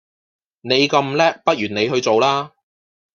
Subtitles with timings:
[0.61, 2.53] 你咁叻不如你去做吖